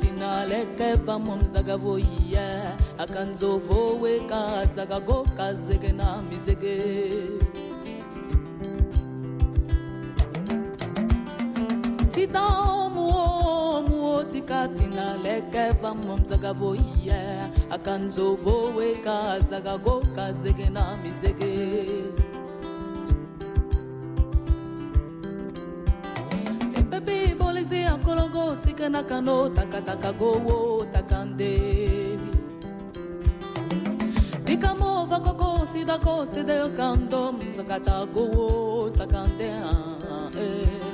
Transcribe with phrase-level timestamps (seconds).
[0.00, 1.76] tina leke vamwa mzaka
[2.98, 6.74] akanzo vowe kazaka go kazeke na mizeke
[12.14, 16.52] sita omuomuo tika tina leke vamwa mzaka
[17.70, 22.33] akanzo vowe kazaka go kazeke na mizeke
[27.04, 27.96] epi bolizi ya
[28.32, 32.18] go osika na kano takataka gowo taka ndeli
[34.44, 39.48] si ovakoko osidako si yo kando mzakata gowo saka nde
[40.40, 40.93] eh.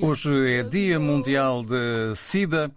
[0.00, 2.70] Hoje é Dia Mundial de SIDA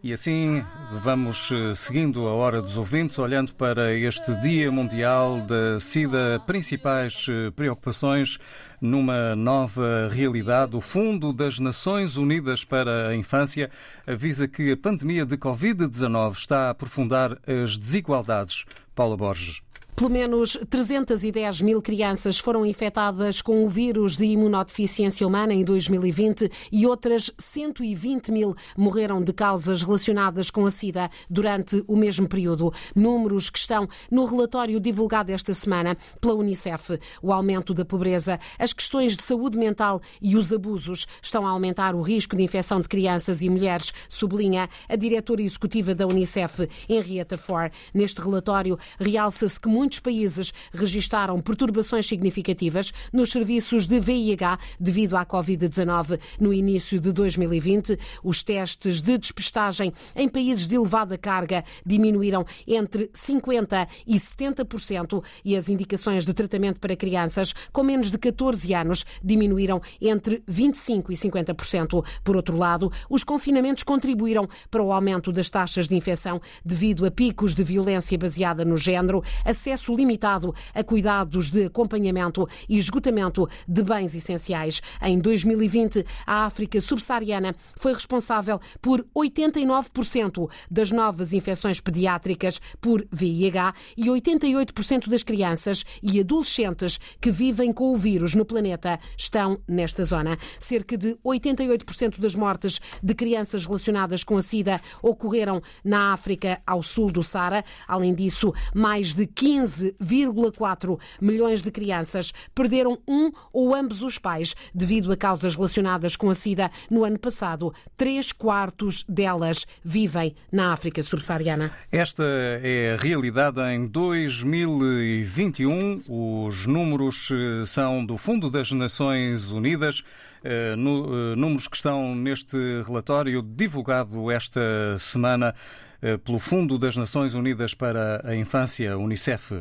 [0.00, 0.64] e assim
[1.02, 8.38] vamos seguindo a hora dos ouvintes, olhando para este Dia Mundial da SIDA, principais preocupações
[8.80, 10.76] numa nova realidade.
[10.76, 13.70] O Fundo das Nações Unidas para a Infância
[14.06, 18.64] avisa que a pandemia de Covid-19 está a aprofundar as desigualdades.
[18.94, 19.63] Paula Borges.
[19.96, 26.50] Pelo menos 310 mil crianças foram infectadas com o vírus de imunodeficiência humana em 2020
[26.72, 32.72] e outras 120 mil morreram de causas relacionadas com a SIDA durante o mesmo período.
[32.92, 36.98] Números que estão no relatório divulgado esta semana pela Unicef.
[37.22, 41.94] O aumento da pobreza, as questões de saúde mental e os abusos estão a aumentar
[41.94, 47.38] o risco de infecção de crianças e mulheres, sublinha a diretora executiva da Unicef, Henrietta
[47.38, 47.72] Ford.
[47.94, 55.24] Neste relatório, realça-se que muitos países registaram perturbações significativas nos serviços de VIH devido à
[55.24, 57.98] Covid-19 no início de 2020.
[58.22, 65.56] Os testes de despistagem em países de elevada carga diminuíram entre 50% e 70% e
[65.56, 71.14] as indicações de tratamento para crianças com menos de 14 anos diminuíram entre 25% e
[71.14, 72.04] 50%.
[72.22, 77.10] Por outro lado, os confinamentos contribuíram para o aumento das taxas de infecção devido a
[77.10, 83.82] picos de violência baseada no género, acesso limitado a cuidados de acompanhamento e esgotamento de
[83.82, 84.80] bens essenciais.
[85.02, 93.74] Em 2020, a África subsaariana foi responsável por 89% das novas infecções pediátricas por VIH
[93.96, 100.04] e 88% das crianças e adolescentes que vivem com o vírus no planeta estão nesta
[100.04, 100.38] zona.
[100.58, 106.82] Cerca de 88% das mortes de crianças relacionadas com a SIDA ocorreram na África ao
[106.82, 107.64] sul do Sara.
[107.86, 109.26] Além disso, mais de
[109.64, 116.28] 15,4 milhões de crianças perderam um ou ambos os pais devido a causas relacionadas com
[116.28, 117.72] a SIDA no ano passado.
[117.96, 121.72] Três quartos delas vivem na África subsaariana.
[121.90, 122.24] Esta
[122.62, 126.02] é a realidade em 2021.
[126.08, 130.04] Os números eh, são do Fundo das Nações Unidas.
[130.46, 134.60] Eh, números que estão neste relatório divulgado esta
[134.98, 135.74] semana eh,
[136.24, 139.52] pelo Fundo das Nações Unidas para a Infância, Unicef.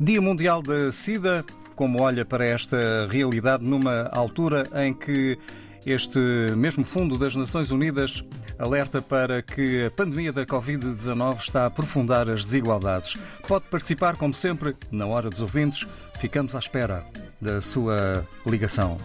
[0.00, 1.44] Dia Mundial da SIDA,
[1.76, 5.38] como olha para esta realidade numa altura em que
[5.86, 6.18] este
[6.56, 8.24] mesmo Fundo das Nações Unidas
[8.58, 13.16] alerta para que a pandemia da Covid-19 está a aprofundar as desigualdades.
[13.46, 15.86] Pode participar, como sempre, na hora dos ouvintes.
[16.20, 17.04] Ficamos à espera
[17.40, 18.98] da sua ligação.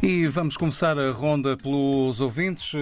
[0.00, 2.72] E vamos começar a ronda pelos ouvintes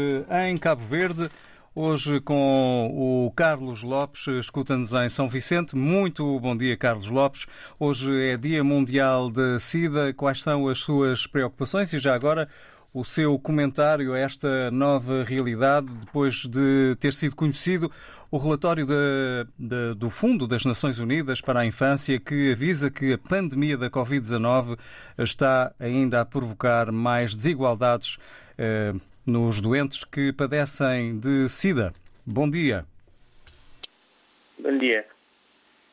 [0.46, 1.30] em Cabo Verde.
[1.75, 5.75] Hoje com o Carlos Lopes, escuta-nos em São Vicente.
[5.75, 7.46] Muito bom dia, Carlos Lopes.
[7.80, 10.12] Hoje é Dia Mundial da SIDA.
[10.12, 12.50] Quais são as suas preocupações e já agora
[12.97, 17.93] o seu comentário a esta nova realidade depois de ter sido conhecido
[18.31, 23.12] o relatório de, de, do Fundo das Nações Unidas para a Infância que avisa que
[23.12, 24.79] a pandemia da Covid-19
[25.19, 28.17] está ainda a provocar mais desigualdades
[28.57, 28.95] eh,
[29.26, 31.93] nos doentes que padecem de SIDA.
[32.25, 32.87] Bom dia.
[34.59, 35.05] Bom dia.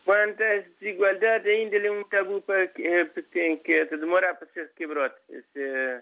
[0.06, 0.42] Quanto
[0.80, 3.10] desigualdades, ainda é um tabu para que, eh,
[3.62, 5.16] que, demorar para ser quebrado.
[5.30, 6.02] Esse,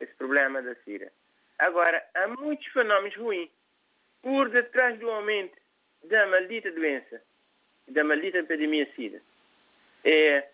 [0.00, 1.12] esse problema da SIDA.
[1.58, 3.50] Agora, há muitos fenómenos ruins
[4.22, 5.56] por detrás do aumento
[6.04, 7.22] da maldita doença,
[7.88, 9.20] da maldita epidemia SIDA.
[10.04, 10.48] É,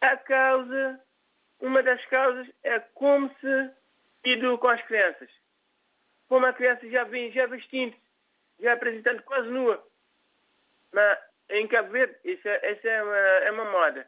[0.00, 1.00] a causa,
[1.60, 3.70] uma das causas é como se
[4.24, 5.30] educa com as crianças.
[6.28, 7.96] Como a criança já vem já vestindo,
[8.60, 9.84] já apresentando quase nua.
[10.92, 11.18] Mas
[11.50, 14.06] em Cabo Verde, isso, é, isso é, uma, é uma moda.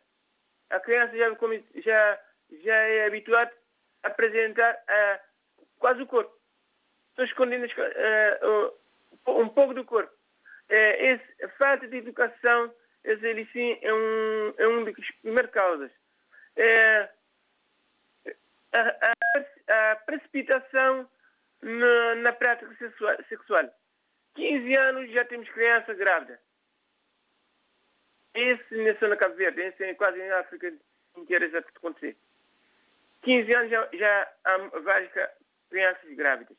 [0.70, 1.30] A criança já,
[1.76, 2.20] já,
[2.62, 3.52] já é habituada
[4.02, 6.34] apresentar uh, quase o corpo.
[7.10, 10.12] Estão escondendo uh, um pouco do corpo.
[10.70, 12.72] Uh, esse, a falta de educação,
[13.04, 15.90] esse, ele sim, é um, é um das primeiras causas.
[18.72, 21.08] A, a, a, precipitação
[21.62, 23.70] na, na prática sexual, sexual.
[24.34, 26.38] 15 anos já temos criança grávida.
[28.34, 30.72] Esse não é só na Cabo Verde, esse é quase em África
[31.16, 32.16] inteira já acontecer.
[33.22, 35.12] 15 anos já, já há várias
[35.68, 36.56] crianças grávidas.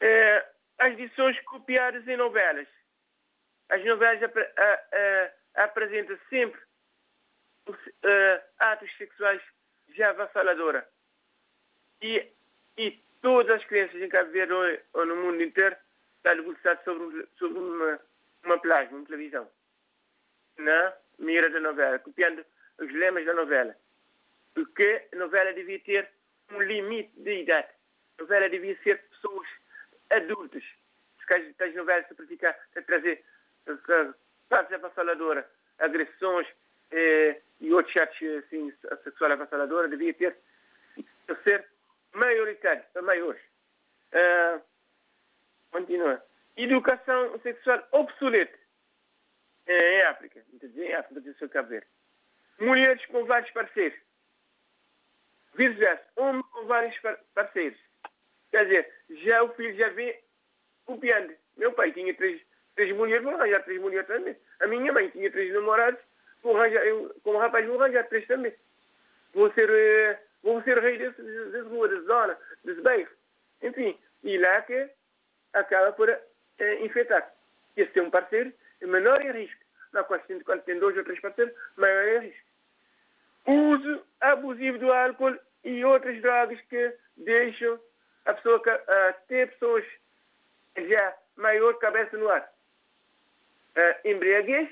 [0.00, 0.46] É,
[0.78, 2.68] as lições copiadas em novelas.
[3.68, 4.36] As novelas ap
[5.54, 6.60] apresentam sempre
[7.66, 9.40] os, uh, atos sexuais
[9.94, 10.88] já avassaladora.
[12.00, 12.26] E,
[12.78, 14.52] e todas as crianças em Cabo Verde
[14.94, 15.76] ou no mundo inteiro
[16.16, 18.00] estão debruçadas sobre, sobre uma,
[18.44, 19.48] uma plasma, uma televisão.
[20.58, 22.44] Na mira da novela, copiando
[22.78, 23.76] os lemas da novela
[24.54, 26.08] porque a novela devia ter
[26.50, 27.68] um limite de idade.
[28.18, 29.48] A novela devia ser pessoas
[30.10, 30.62] adultas.
[31.26, 33.24] Se as novelas se praticam a trazer
[34.48, 36.46] fatos avassaladora, agressões
[36.90, 40.36] eh, e outros atos assim, sexual avassaladora, devia ter
[41.44, 41.64] ser
[42.12, 43.40] maioritário, maiores.
[44.12, 44.60] Uh,
[45.70, 46.22] continua.
[46.56, 48.58] Educação sexual obsoleta
[49.66, 50.44] em África,
[50.76, 51.86] em África Verde.
[52.58, 53.98] Mulheres com vários parceiros
[55.54, 56.94] vice-versa, homem com vários
[57.34, 57.78] parceiros.
[58.50, 58.92] Quer dizer,
[59.24, 60.14] já o filho já vem
[60.84, 61.34] copiando.
[61.56, 62.40] Meu pai tinha três,
[62.74, 64.36] três mulheres, vou arranjar três mulheres também.
[64.60, 66.00] A minha mãe tinha três namorados,
[66.42, 68.52] vou arranjar, eu, como rapaz, vou arranjar três também.
[69.34, 73.10] Vou ser, uh, vou ser rei desse, desse rua, desse zona, desse bairro.
[73.62, 74.90] Enfim, e lá que
[75.52, 77.32] acaba por uh, infectar.
[77.76, 79.62] E se tem um parceiro, é menor em risco.
[79.92, 82.41] Não, quando, quando tem dois ou três parceiros, maior em risco
[83.46, 87.78] uso abusivo do álcool e outras drogas que deixam
[88.24, 89.84] a pessoa uh, ter pessoas
[90.76, 92.48] já maior cabeça no ar.
[93.76, 94.68] Uh, embriaguez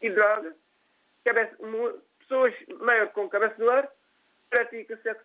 [0.00, 0.54] e droga,
[1.24, 1.56] cabeça,
[2.20, 3.88] pessoas maior com cabeça no ar
[4.50, 5.24] praticam sexo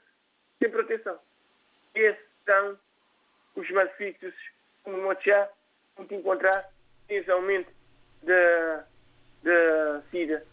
[0.60, 1.20] sem proteção.
[1.94, 2.78] Esses são
[3.56, 4.34] os malefícios,
[4.84, 5.50] como o já
[5.98, 6.70] muito encontrar
[7.10, 7.72] esse aumento
[8.24, 8.86] da,
[9.44, 10.46] da SIDA.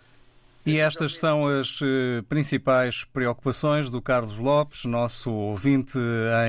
[0.67, 5.99] E estas são as eh, principais preocupações do Carlos Lopes, nosso ouvinte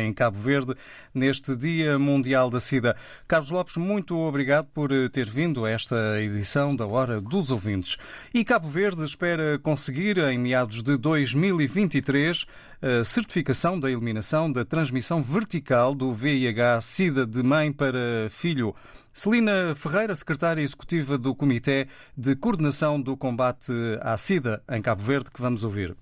[0.02, 0.74] em Cabo Verde,
[1.14, 2.96] neste Dia Mundial da SIDA.
[3.28, 7.98] Carlos Lopes, muito obrigado por eh, ter vindo a esta edição da Hora dos Ouvintes.
[8.34, 12.46] E Cabo Verde espera conseguir, em meados de 2023,
[12.86, 18.76] a certificação da eliminação da transmissão vertical do VIH-Sida de mãe para filho.
[19.12, 25.32] Celina Ferreira, secretária executiva do Comitê de Coordenação do Combate à SIDA em Cabo Verde,
[25.32, 25.98] que vamos ouvir.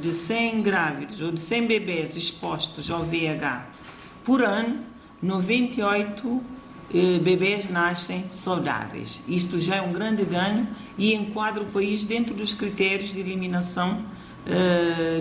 [0.00, 3.66] De 100 grávidos ou de 100 bebês expostos ao VIH
[4.22, 4.84] por ano,
[5.20, 6.40] 98
[6.94, 9.20] eh, bebês nascem saudáveis.
[9.26, 14.04] Isto já é um grande ganho e enquadra o país dentro dos critérios de eliminação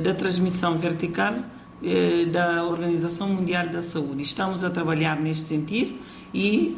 [0.03, 1.35] da transmissão vertical
[1.83, 4.21] eh, da Organização Mundial da Saúde.
[4.21, 5.97] Estamos a trabalhar neste sentido
[6.31, 6.77] e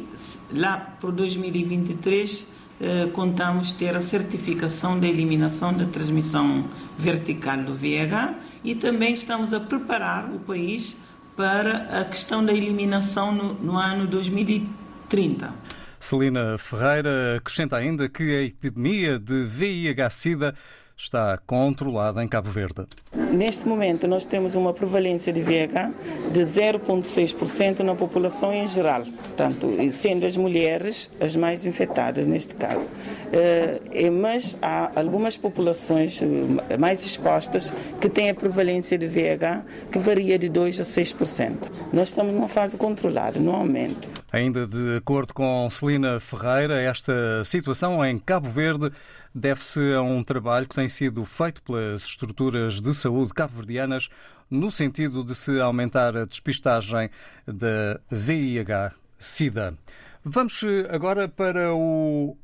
[0.50, 2.46] lá por 2023
[2.80, 6.64] eh, contamos ter a certificação da eliminação da transmissão
[6.96, 8.34] vertical do VIH
[8.64, 10.96] e também estamos a preparar o país
[11.36, 15.52] para a questão da eliminação no, no ano 2030.
[16.00, 20.54] Celina Ferreira acrescenta ainda que a epidemia de VIH-Sida
[20.96, 22.86] está controlada em Cabo Verde.
[23.32, 25.90] Neste momento, nós temos uma prevalência de VIH
[26.32, 32.88] de 0,6% na população em geral, portanto, sendo as mulheres as mais infectadas neste caso.
[33.32, 39.98] Eh, mas há algumas populações eh, mais expostas que têm a prevalência de VIH que
[39.98, 41.72] varia de 2% a 6%.
[41.92, 44.08] Nós estamos numa fase controlada, no aumento.
[44.32, 48.92] Ainda de acordo com Celina Ferreira, esta situação em Cabo Verde
[49.34, 54.08] deve-se a um trabalho que tem sido feito pelas estruturas de saúde cabo-verdianas
[54.50, 57.10] no sentido de se aumentar a despistagem
[57.46, 59.76] da VIH-Sida.
[60.24, 62.36] Vamos agora para o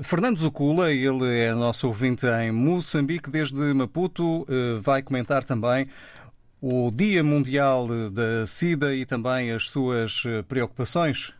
[0.00, 5.88] Fernando Zucula, ele é nosso ouvinte em Moçambique, desde Maputo, eh, vai comentar também
[6.60, 11.32] o Dia Mundial da SIDA e também as suas eh, preocupações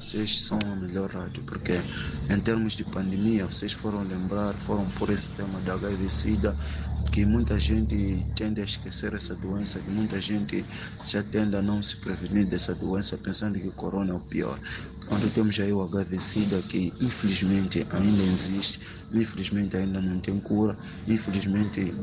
[0.00, 1.80] vocês são a melhor rádio, porque
[2.30, 6.56] em termos de pandemia, vocês foram lembrar, foram por esse tema da HIV-Sida,
[7.10, 10.64] que muita gente tende a esquecer essa doença, que muita gente
[11.04, 14.58] já tende a não se prevenir dessa doença, pensando que o corona é o pior.
[15.06, 18.80] Quando temos aí o HIV-Sida, que infelizmente ainda existe,
[19.14, 21.94] infelizmente ainda não tem cura, infelizmente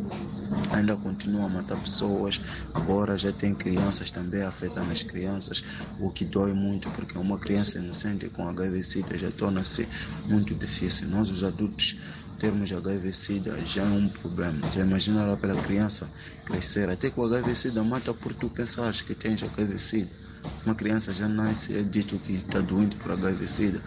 [0.71, 2.41] ainda continua a matar pessoas,
[2.73, 5.63] agora já tem crianças também afetando as crianças,
[5.99, 9.87] o que dói muito, porque uma criança inocente com HIV-Sida já torna-se
[10.25, 11.07] muito difícil.
[11.07, 11.99] Nós, os adultos,
[12.39, 14.67] termos HIV-Sida já é um problema.
[14.69, 16.11] Já imaginaram para a criança
[16.45, 20.09] crescer, até que o HIV-Sida mata por tu pensares que tens HIV-Sida.
[20.65, 23.81] Uma criança já nasce, é dito que está doente por HIV-Sida.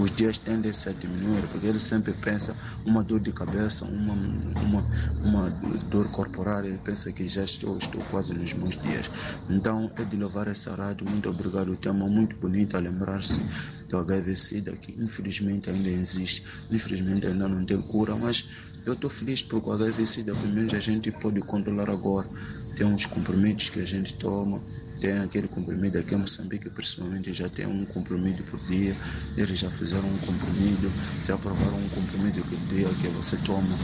[0.00, 4.88] Os dias tendem a diminuir, porque ele sempre pensa uma dor de cabeça, uma, uma,
[5.20, 9.10] uma dor corporal, ele pensa que já estou, estou quase nos meus dias.
[9.46, 13.46] Então é de louvar essa rádio, muito obrigado, o tema muito bonito a lembrar-se
[13.90, 18.48] do HIV-Sida, que infelizmente ainda existe, infelizmente ainda não tem cura, mas
[18.86, 22.30] eu estou feliz porque o HIV-Sida, pelo menos a gente pode controlar agora.
[22.74, 24.64] Tem uns comprimidos que a gente toma,
[25.00, 28.94] tem aquele comprimido aqui em Moçambique, principalmente já tem um comprimido por dia.
[29.36, 30.92] Eles já fizeram um comprimido,
[31.24, 33.76] já aprovaram um comprimido por dia que você toma.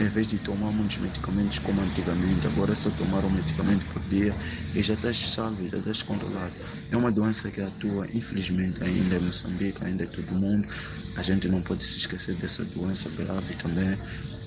[0.00, 4.02] Em vez de tomar muitos medicamentos como antigamente, agora é só tomar um medicamento por
[4.08, 4.34] dia
[4.74, 6.54] e já estás salvo, já estás controlado.
[6.90, 10.68] É uma doença que atua, infelizmente, ainda em Moçambique, ainda em todo mundo.
[11.16, 13.96] A gente não pode se esquecer dessa doença grave também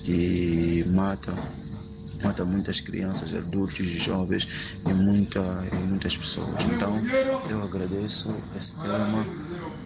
[0.02, 1.34] que mata
[2.22, 4.48] mata muitas crianças, adultos, jovens
[4.84, 5.40] e, muita,
[5.72, 6.64] e muitas pessoas.
[6.64, 7.02] Então,
[7.48, 9.30] eu agradeço esse tema.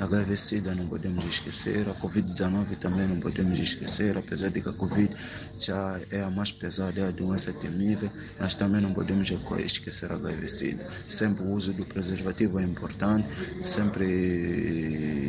[0.03, 5.15] HIV-Sida não podemos esquecer, a Covid-19 também não podemos esquecer, apesar de que a Covid
[5.59, 9.31] já é a mais pesada, é a doença temível, mas também não podemos
[9.65, 10.85] esquecer a HIV-Sida.
[11.09, 13.29] Sempre o uso do preservativo é importante,
[13.61, 15.29] sempre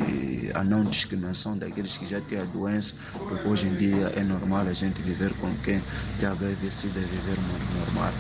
[0.54, 4.68] a não discriminação daqueles que já têm a doença, porque hoje em dia é normal
[4.68, 5.84] a gente viver com quem
[6.20, 7.38] tem HIV-Sida e viver
[7.76, 8.14] normal.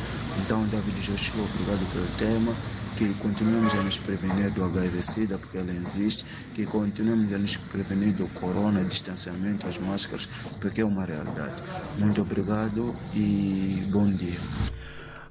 [0.44, 2.56] Então, David Joshua, obrigado pelo tema
[2.98, 8.14] que continuemos a nos prevenir do HIV-Sida, porque ela existe, que continuemos a nos prevenir
[8.14, 10.28] do corona, distanciamento, as máscaras,
[10.62, 11.62] porque é uma realidade.
[11.98, 14.40] Muito obrigado e bom dia.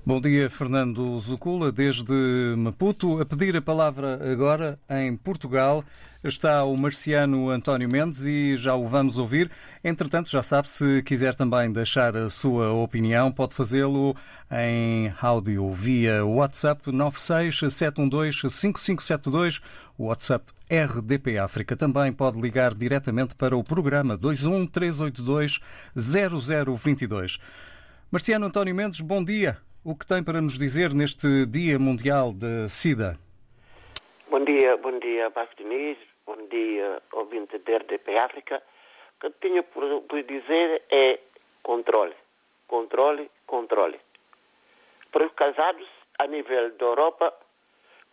[0.05, 2.13] Bom dia, Fernando Zucula, desde
[2.57, 3.21] Maputo.
[3.21, 5.85] A pedir a palavra agora em Portugal
[6.25, 9.51] está o marciano António Mendes e já o vamos ouvir.
[9.83, 14.17] Entretanto, já sabe, se quiser também deixar a sua opinião, pode fazê-lo
[14.51, 19.63] em áudio via WhatsApp 967125572,
[19.99, 21.77] o WhatsApp RDP África.
[21.77, 25.61] Também pode ligar diretamente para o programa 21 382
[25.97, 27.39] 0022.
[28.11, 29.57] Marciano António Mendes, bom dia.
[29.85, 33.19] O que tem para nos dizer neste Dia Mundial da SIDA?
[34.31, 38.63] Bom dia, bom dia, Baco Diniz, bom dia, ouvinte da RDP África.
[39.17, 41.19] O que eu tenho por, por dizer é
[41.63, 42.15] controle,
[42.67, 44.01] controle, controle.
[45.11, 45.87] Para os casados,
[46.19, 47.35] a nível da Europa,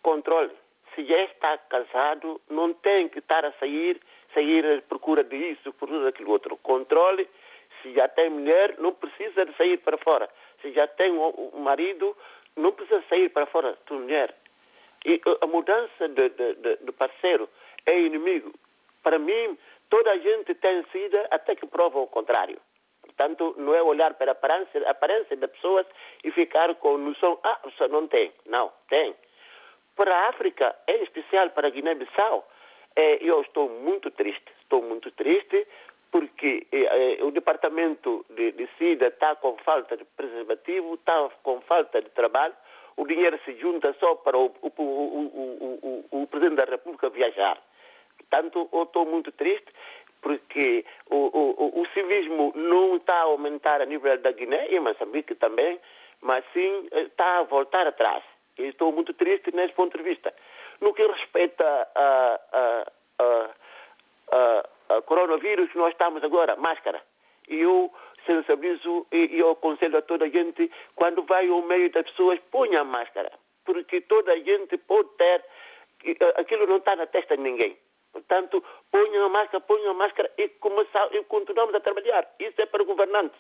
[0.02, 0.52] controle.
[0.94, 4.02] Se já está casado, não tem que estar a sair,
[4.34, 6.58] sair à procura disso, procura daquilo outro.
[6.58, 7.28] Controle.
[7.82, 10.30] Se já tem mulher, não precisa de sair para fora.
[10.62, 12.18] Se já tem um marido,
[12.58, 14.36] não precisa sair para fora da mulher.
[15.06, 17.48] E a mudança de parceiro
[17.86, 18.52] é inimigo.
[19.04, 19.58] Para mim,
[19.90, 22.60] toda a gente tem sido até que prova o contrário.
[23.04, 25.86] Portanto, não é olhar para a aparência, a aparência das pessoas
[26.24, 28.32] e ficar com noção, ah, você não tem.
[28.46, 29.16] Não, tem.
[29.96, 32.48] Para a África, em especial para a Guiné-Bissau,
[32.96, 35.68] É, eu estou muito triste, estou muito triste
[36.12, 41.62] porque eh, eh, o departamento de, de SIDA está com falta de preservativo, está com
[41.62, 42.56] falta de trabalho,
[42.98, 47.58] o dinheiro se junta só para o, o, o, o Presidente da República viajar.
[48.30, 49.74] Portanto, eu estou muito triste
[50.22, 55.80] porque o, civismo não está a aumentar a nível da Guiné e Moçambique também,
[56.22, 58.24] mas sim eh, está a voltar atrás.
[58.58, 60.34] E estou muito triste nesse ponto de vista.
[60.82, 61.66] No que respeita
[61.96, 63.50] a, a, a,
[64.90, 67.02] a uh, coronavírus, nós estamos agora, máscara.
[67.48, 67.92] E eu
[68.26, 72.82] sensibilizo e eu aconselho a toda a gente, quando vai ao meio das pessoas, ponha
[72.82, 73.32] a máscara.
[73.66, 75.44] Porque toda a gente pode ter,
[76.36, 77.78] aquilo não está na testa de ninguém.
[78.30, 82.28] Portanto, ponham a máscara, ponham a máscara e, começar, e continuamos a trabalhar.
[82.40, 83.40] Isso é para governantes.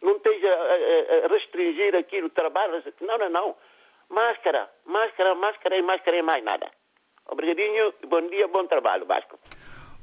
[0.00, 2.82] Não esteja a, a, restringir aqui o trabalho.
[3.02, 3.54] Não, não, não.
[4.08, 6.70] Máscara, máscara, máscara e máscara e mais nada.
[7.28, 9.38] Obrigadinho, bom dia, bom trabalho, Vasco.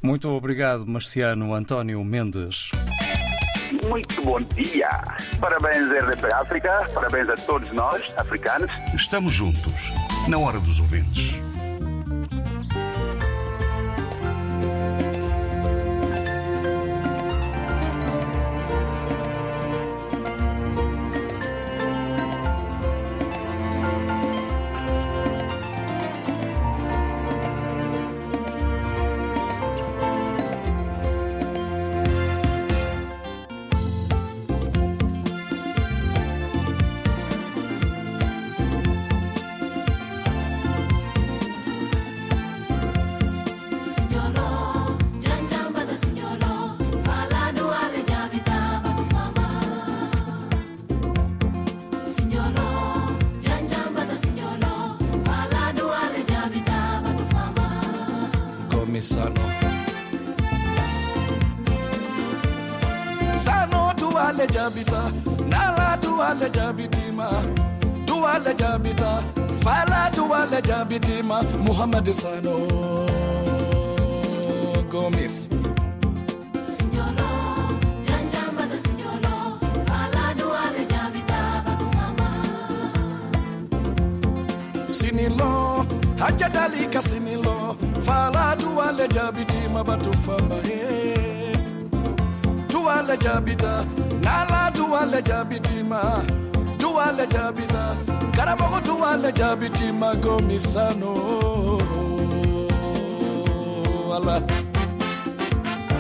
[0.04, 2.70] Muito obrigado, Marciano António Mendes.
[3.90, 4.90] Muito bom dia.
[5.42, 6.88] Parabéns, RDP África.
[6.94, 8.72] Parabéns a todos nós, africanos.
[8.94, 9.92] Estamos juntos,
[10.30, 11.47] na hora dos ouvintes.
[64.48, 65.12] Jabita.
[65.48, 67.44] Nala tuwale jabitima.
[68.06, 69.24] Tuwale jabita.
[69.64, 71.44] Fala tuwale jabitima.
[71.44, 72.56] Muhammad sano.
[74.92, 75.50] Gomis.
[84.90, 85.86] Sinilo
[86.20, 87.57] hajadalika sinilo
[88.08, 91.52] fala tuwale jabitima batufama he.
[92.68, 93.86] Tuwale jabita
[94.22, 96.24] nala tuwale jabitima
[96.78, 97.96] tuwale jabita
[98.36, 101.14] karamogo tuwale jabitima gomisano
[104.16, 104.42] ala.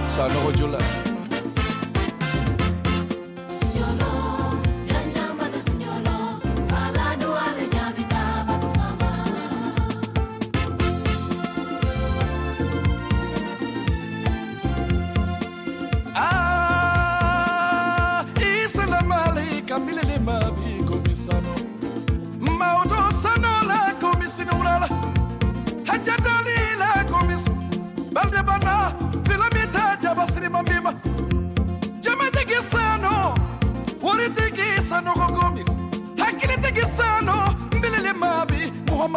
[0.03, 0.77] Sanogo jula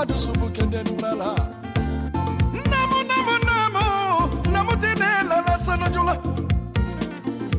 [0.00, 1.34] Amadu Subuke Denulala.
[2.70, 3.84] Namu Namu Namu
[4.50, 6.14] Namu tene la la sanajula.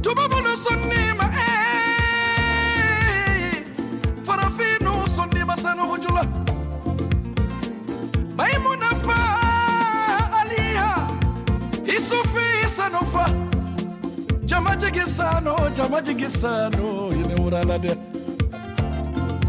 [0.02, 1.52] Tubabuno sonima, eh.
[4.26, 6.24] Farafino sonima sanujula.
[8.36, 9.20] Maimuna fa
[10.42, 11.08] aliha.
[11.86, 13.26] Isufi sanofa.
[14.46, 17.96] Jamajigisano, Jamajigisano, Ineurala de.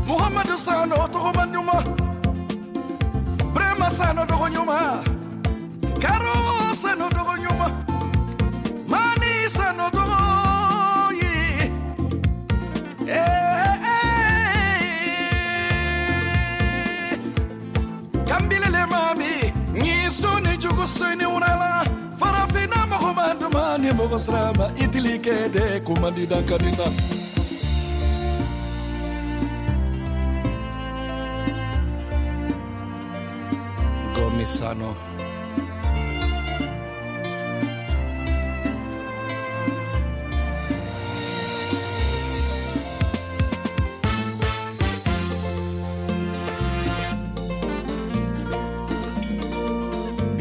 [0.07, 2.02] Muhammadu Sano, Tohomanyuma.
[4.03, 4.79] sano dogo nyuma.
[6.03, 6.35] Karo
[6.75, 7.67] sano dogo nyuma.
[8.93, 10.19] Mani sano dogo
[11.21, 11.35] yi
[13.09, 14.79] eh, eh eh
[18.29, 19.33] kambile le mami
[19.73, 21.71] ni soni jugo soni unala.
[22.21, 25.81] Farafina mo ko manduma ni mo ko srama itilike de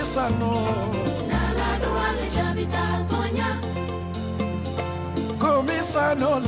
[0.00, 0.52] lisano
[5.38, 6.40] komisano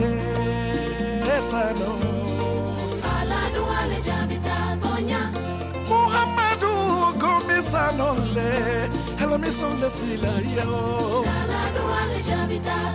[1.26, 1.90] lesano
[5.88, 6.72] muhammadu
[7.20, 8.88] komisano le
[9.20, 9.68] helmiso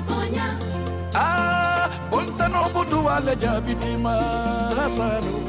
[0.08, 0.48] tonya.
[1.14, 4.14] ah bontano buduwa le jabitima
[4.90, 5.47] sano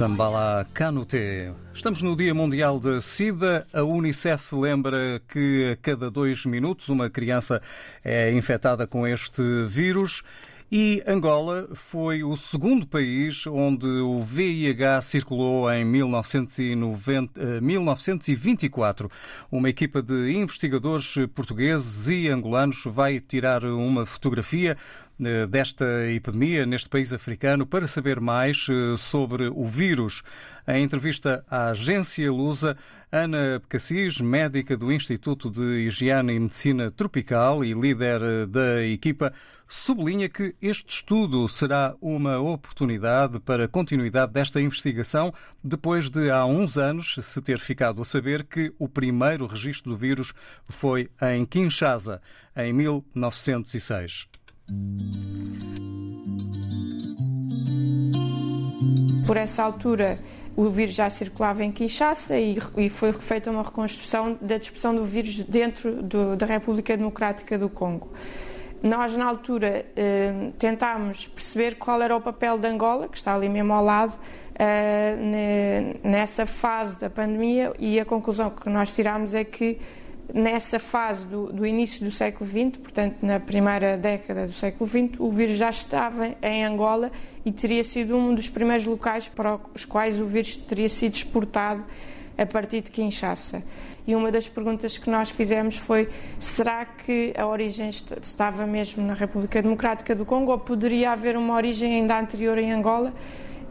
[0.00, 1.52] Sambala Canute.
[1.74, 3.66] Estamos no Dia Mundial da SIDA.
[3.70, 7.60] A Unicef lembra que a cada dois minutos uma criança
[8.02, 10.22] é infectada com este vírus.
[10.72, 19.10] E Angola foi o segundo país onde o VIH circulou em 1990, 1924.
[19.50, 24.78] Uma equipa de investigadores portugueses e angolanos vai tirar uma fotografia
[25.48, 28.66] desta epidemia neste país africano para saber mais
[28.98, 30.22] sobre o vírus.
[30.66, 32.76] Em entrevista à agência Lusa,
[33.12, 39.32] Ana Cassis, médica do Instituto de Higiene e Medicina Tropical e líder da equipa,
[39.66, 46.44] sublinha que este estudo será uma oportunidade para a continuidade desta investigação, depois de há
[46.44, 50.32] uns anos se ter ficado a saber que o primeiro registro do vírus
[50.68, 52.20] foi em Kinshasa,
[52.56, 54.28] em 1906.
[59.26, 60.18] Por essa altura,
[60.56, 65.04] o vírus já circulava em Kinshasa e, e foi feita uma reconstrução da dispersão do
[65.04, 68.10] vírus dentro do, da República Democrática do Congo.
[68.82, 73.48] Nós, na altura, eh, tentámos perceber qual era o papel de Angola, que está ali
[73.48, 74.18] mesmo ao lado,
[74.58, 79.78] eh, nessa fase da pandemia, e a conclusão que nós tirámos é que
[80.34, 85.18] nessa fase do, do, início do século XX, portanto na primeira década do século XX,
[85.18, 87.10] o vírus já estava em Angola
[87.44, 91.84] e teria sido um dos primeiros locais para os quais o vírus teria sido exportado
[92.36, 93.62] a partir de Kinshasa.
[94.06, 99.14] E uma das perguntas que nós fizemos foi: será que a origem estava mesmo na
[99.14, 103.12] República Democrática do Congo ou poderia haver uma origem ainda anterior em Angola?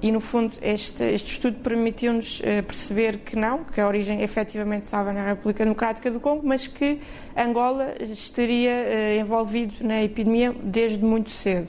[0.01, 4.83] E, no fundo, este, este estudo permitiu-nos uh, perceber que não, que a origem efetivamente
[4.83, 6.99] estava na República Democrática do Congo, mas que
[7.35, 11.67] Angola estaria uh, envolvido na epidemia desde muito cedo.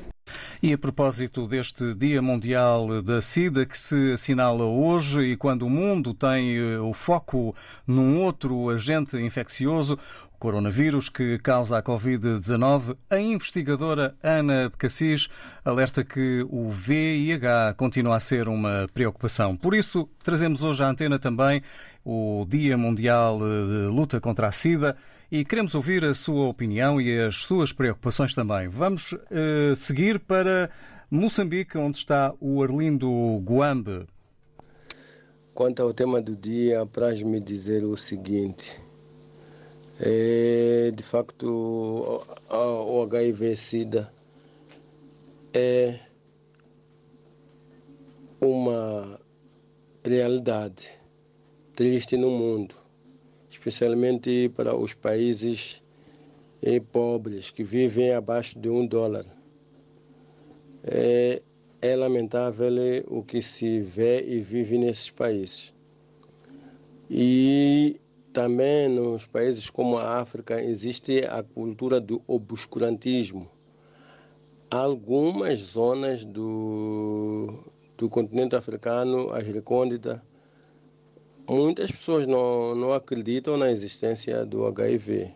[0.62, 5.71] E a propósito deste Dia Mundial da SIDA que se assinala hoje e quando o
[5.71, 9.99] mundo tem o foco num outro agente infeccioso,
[10.40, 15.29] coronavírus que causa a Covid-19, a investigadora Ana Cassis
[15.62, 19.55] alerta que o VIH continua a ser uma preocupação.
[19.55, 21.62] Por isso, trazemos hoje à antena também
[22.03, 24.96] o Dia Mundial de Luta contra a SIDA
[25.31, 28.66] e queremos ouvir a sua opinião e as suas preocupações também.
[28.66, 30.70] Vamos uh, seguir para
[31.11, 34.07] Moçambique, onde está o Arlindo Guambe.
[35.53, 38.80] Quanto ao tema do dia, apraz-me dizer o seguinte.
[40.03, 44.13] É, de facto, o HIV-Sida
[45.53, 46.01] é
[48.41, 49.21] uma
[50.03, 50.89] realidade
[51.75, 52.81] triste no mundo
[53.61, 55.83] especialmente para os países
[56.63, 59.27] eh, pobres que vivem abaixo de um dólar.
[60.83, 61.43] É,
[61.83, 62.73] é lamentável
[63.09, 65.75] o que se vê e vive nesses países.
[67.11, 68.01] E
[68.33, 73.51] também nos países como a África existe a cultura do obscurantismo.
[74.71, 77.64] Algumas zonas do,
[77.99, 80.21] do continente africano, as recônditas,
[81.49, 85.35] muitas pessoas não, não acreditam na existência do HIV,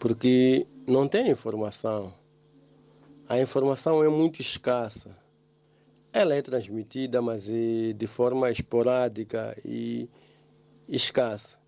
[0.00, 2.12] porque não tem informação.
[3.28, 5.16] A informação é muito escassa.
[6.12, 10.10] Ela é transmitida, mas é de forma esporádica e
[10.88, 11.61] escassa.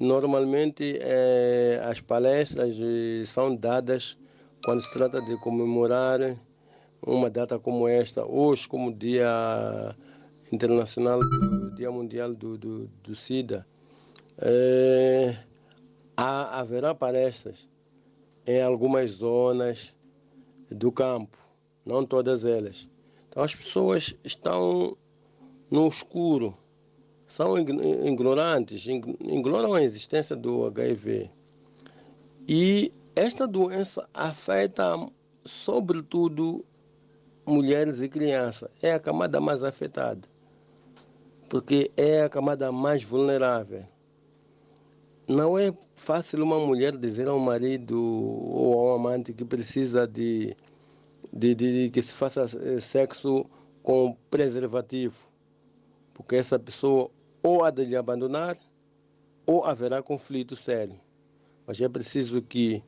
[0.00, 4.16] Normalmente, é, as palestras eh, são dadas
[4.64, 6.38] quando se trata de comemorar
[7.02, 9.94] uma data como esta, hoje, como Dia
[10.50, 11.20] Internacional
[11.76, 13.66] Dia Mundial do, do, do SIDA,
[14.38, 15.36] é,
[16.16, 17.68] há, haverá palestras
[18.46, 19.94] em algumas zonas
[20.70, 21.36] do campo,
[21.84, 22.88] não todas elas.
[23.28, 24.96] Então as pessoas estão
[25.70, 26.56] no escuro,
[27.30, 31.30] são ignorantes, ignoram a existência do HIV.
[32.46, 34.94] E Esta doença afeta,
[35.44, 36.64] sobretudo,
[37.46, 38.68] mulheres e crianças.
[38.80, 40.26] É a camada mais afetada,
[41.48, 43.84] porque é a camada mais vulnerável.
[45.28, 50.56] Não é fácil uma mulher dizer ao marido ou ao amante que precisa de,
[51.32, 53.46] de, de, de que se faça eh, sexo
[53.82, 55.16] com preservativo,
[56.14, 57.10] porque essa pessoa
[57.42, 58.56] ou há de lhe abandonar
[59.46, 60.98] ou haverá conflito sério.
[61.66, 62.82] Mas é preciso que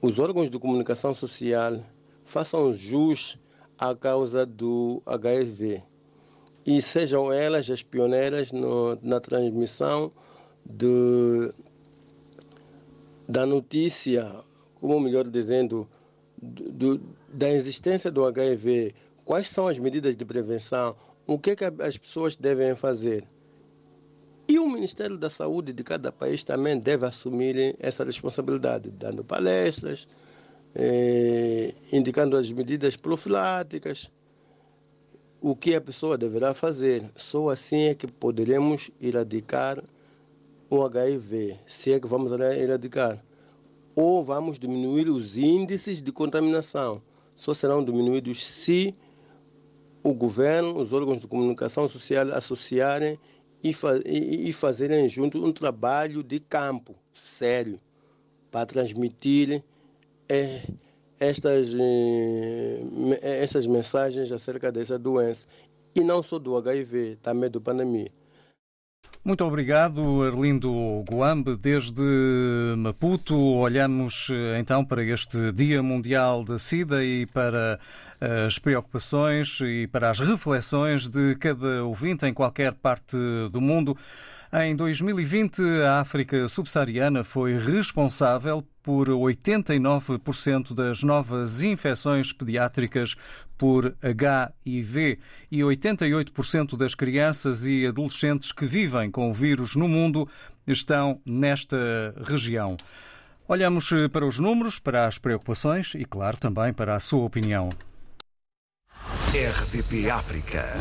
[0.00, 1.82] os órgãos de comunicação social
[2.24, 3.38] façam jus
[3.78, 5.82] à causa do HIV
[6.64, 10.12] e sejam elas as pioneiras no, na transmissão
[10.64, 11.52] de,
[13.28, 14.32] da notícia,
[14.80, 15.88] como melhor dizendo,
[16.40, 21.64] do, da existência do HIV, quais são as medidas de prevenção, o que, é que
[21.64, 23.26] as pessoas devem fazer.
[24.50, 30.08] E o Ministério da Saúde de cada país também deve assumir essa responsabilidade, dando palestras,
[30.74, 34.10] eh, indicando as medidas profiláticas,
[35.40, 37.08] o que a pessoa deverá fazer.
[37.14, 39.80] Só assim é que poderemos erradicar
[40.68, 43.24] o HIV, se é que vamos erradicar.
[43.94, 47.00] Ou vamos diminuir os índices de contaminação.
[47.36, 48.96] Só serão diminuídos se
[50.02, 53.16] o governo, os órgãos de comunicação social associarem
[53.62, 57.78] e, fa e fazerem junto um trabalho de campo sério
[58.50, 59.62] para transmitir
[60.28, 60.62] é,
[61.18, 65.46] estas, é, estas mensagens acerca dessa doença.
[65.94, 68.10] E não só do HIV, também do pandemia.
[69.22, 71.56] Muito obrigado, Arlindo Guambe.
[71.56, 72.02] Desde
[72.78, 77.78] Maputo, olhamos então para este Dia Mundial da SIDA e para
[78.20, 83.16] as preocupações e para as reflexões de cada ouvinte em qualquer parte
[83.50, 83.96] do mundo.
[84.52, 93.14] Em 2020, a África subsaariana foi responsável por 89% das novas infecções pediátricas
[93.56, 95.18] por HIV
[95.50, 100.28] e 88% das crianças e adolescentes que vivem com o vírus no mundo
[100.66, 102.76] estão nesta região.
[103.46, 107.68] Olhamos para os números, para as preocupações e, claro, também para a sua opinião.
[109.32, 110.76] RDP África.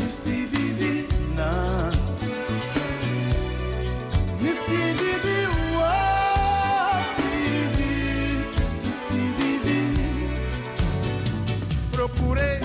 [11.92, 12.60] Procurei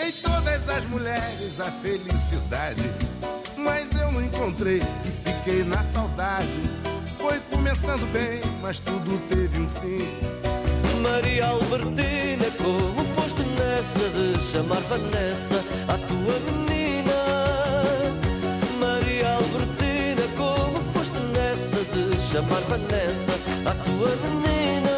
[0.00, 2.82] em todas as mulheres a felicidade,
[3.56, 6.48] mas eu não encontrei e fiquei na saudade.
[7.18, 10.08] Foi começando bem, mas tudo teve um fim.
[11.00, 13.11] Maria Albertina, como
[13.82, 17.18] esqueça de chamar Vanessa à tua menina.
[18.78, 23.34] Maria Albertina, como foste nessa de chamar Vanessa
[23.66, 24.96] à tua menina?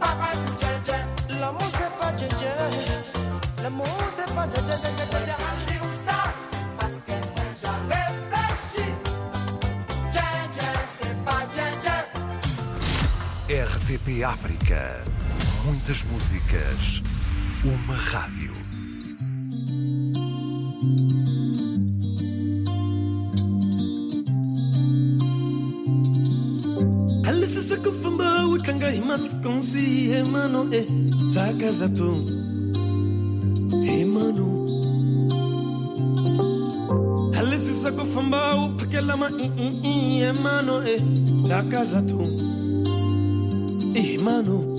[0.00, 0.98] Ah, ah, já, já.
[1.40, 2.54] L'amour c'est pas dja dja.
[3.62, 4.76] L'amour c'est pas dja dja
[5.26, 5.36] dja
[13.52, 15.11] RTP África.
[15.64, 17.02] Muitas músicas.
[17.64, 18.52] Uma rádio.
[27.28, 30.86] Alisa kufamba utanga himaskonsi hemano e
[31.32, 32.24] takazato
[33.86, 34.48] hemano
[37.38, 40.98] Alisa kufamba upakela ma i i i hemano e
[41.48, 42.18] takazato
[43.94, 44.71] hemano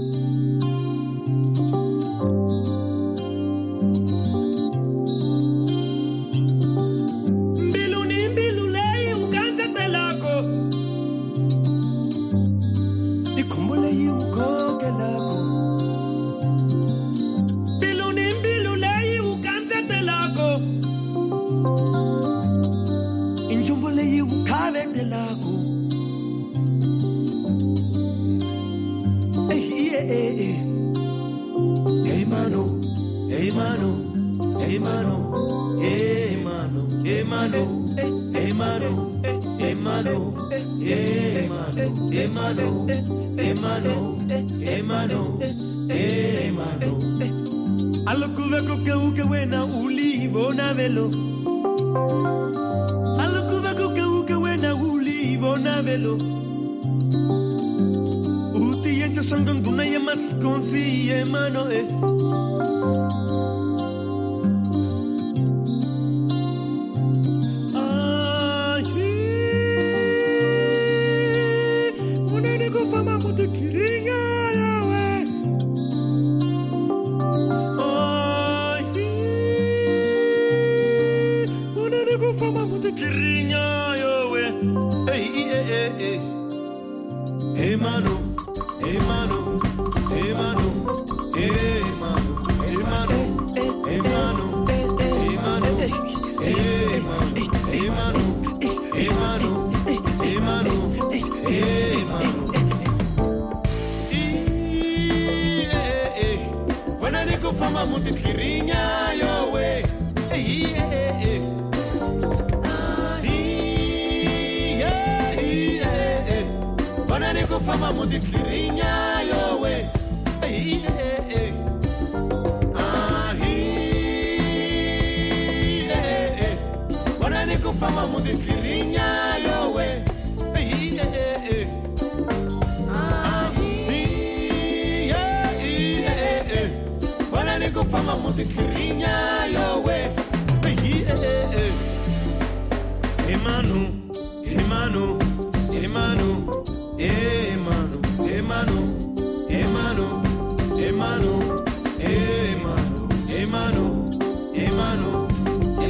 [153.43, 154.09] Emmanuel,
[154.55, 155.27] Emmanuel,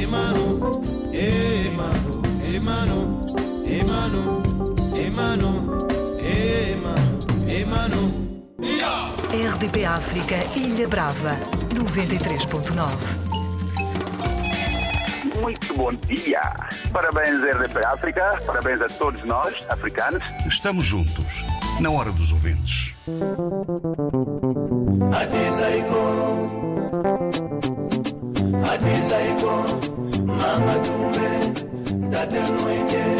[0.02, 0.82] Emmanuel,
[1.14, 3.12] Emmanuel, Emmanuel,
[3.64, 4.42] Emmanuel,
[4.98, 5.86] Emmanuel,
[6.18, 8.10] Emmanuel, Emmanuel.
[9.30, 11.36] RDP África, Ilha Brava,
[11.72, 13.24] 93.9.
[15.40, 16.42] Muito bom dia.
[16.92, 18.42] Parabéns, RDP África.
[18.44, 20.24] Parabéns a todos nós, africanos.
[20.44, 21.44] Estamos juntos,
[21.80, 22.94] na hora dos ouvintes.
[32.24, 33.13] Adam Wenge.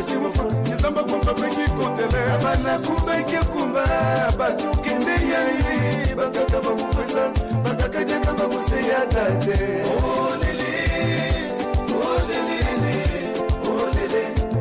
[0.00, 3.16] kesiwofo kizamba kumba pekikotele abana kumba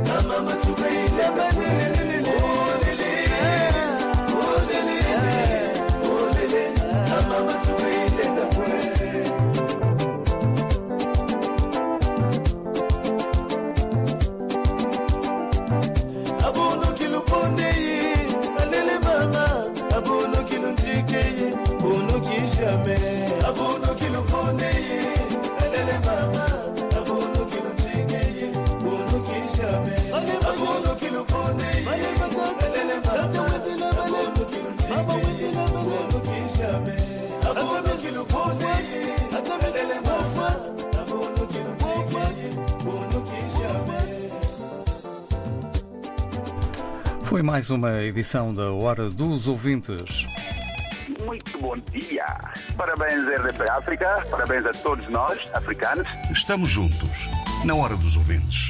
[0.08, 1.99] na mama tukaile banilili
[47.40, 50.28] Foi mais uma edição da Hora dos Ouvintes.
[51.26, 52.26] Muito bom dia.
[52.76, 54.26] Parabéns, RDP África.
[54.30, 56.06] Parabéns a todos nós, africanos.
[56.30, 57.30] Estamos juntos,
[57.64, 58.68] na hora dos ouvintes.